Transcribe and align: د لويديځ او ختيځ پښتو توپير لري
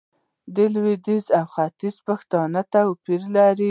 د 0.55 0.57
لويديځ 0.73 1.25
او 1.39 1.45
ختيځ 1.53 1.95
پښتو 2.07 2.39
توپير 2.73 3.21
لري 3.35 3.59